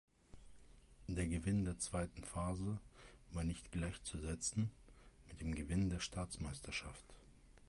[1.05, 2.79] Der Gewinn der zweiten Phase
[3.33, 4.71] war nicht gleichzusetzen
[5.27, 7.05] mit dem Gewinn der Staatsmeisterschaft.